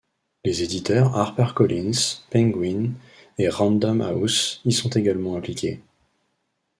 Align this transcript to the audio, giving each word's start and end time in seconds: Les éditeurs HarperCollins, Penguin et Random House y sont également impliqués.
Les 0.43 0.63
éditeurs 0.63 1.15
HarperCollins, 1.15 2.23
Penguin 2.31 2.89
et 3.37 3.49
Random 3.49 4.01
House 4.01 4.59
y 4.65 4.71
sont 4.71 4.89
également 4.89 5.35
impliqués. 5.35 5.79